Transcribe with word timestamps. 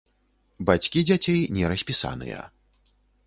Бацькі 0.69 1.03
дзяцей 1.09 1.37
не 1.59 1.65
распісаныя. 1.73 2.39